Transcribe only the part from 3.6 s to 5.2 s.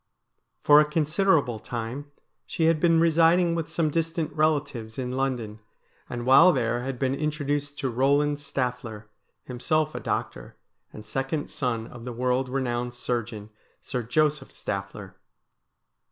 some distant relatives in